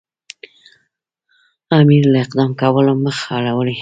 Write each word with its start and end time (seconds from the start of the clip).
امیر 1.79 2.03
له 2.13 2.17
اقدام 2.25 2.51
کولو 2.61 2.93
مخ 3.03 3.17
اړوي. 3.35 3.69